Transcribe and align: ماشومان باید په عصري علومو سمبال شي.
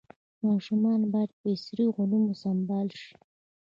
ماشومان 0.47 1.01
باید 1.13 1.31
په 1.39 1.45
عصري 1.55 1.85
علومو 1.97 2.33
سمبال 2.43 2.87
شي. 3.01 3.13